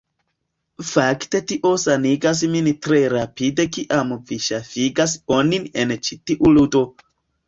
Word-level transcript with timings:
Fakte 0.91 1.39
tio 1.49 1.73
sanigas 1.83 2.39
min 2.53 2.69
tre 2.85 3.01
rapide 3.13 3.65
kiam 3.77 4.15
vi 4.31 4.39
ŝafigas 4.47 5.13
onin 5.37 5.69
en 5.83 5.95
ĉi 6.09 6.19
tiu 6.33 6.51
ludo. 6.57 6.83